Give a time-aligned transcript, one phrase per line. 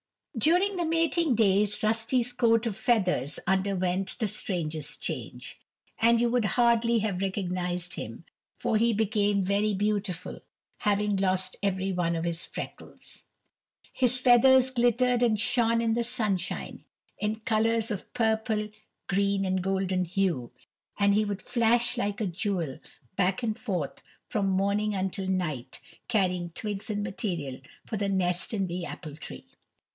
[0.35, 5.59] During the mating days Rusty's coat of feathers underwent the strangest change,
[5.99, 8.25] and you would hardly have recognized him,
[8.57, 10.39] for he became very beautiful,
[10.79, 13.25] having lost every one of his freckles.
[13.93, 16.85] His feathers glittered and shone in the sunshine
[17.19, 18.69] in colors of purple,
[19.05, 20.49] green and golden hue,
[20.97, 22.79] and he would flash like a jewel
[23.15, 28.65] back and forth from morning until night carrying twigs and material for the nest in
[28.65, 29.45] the apple tree.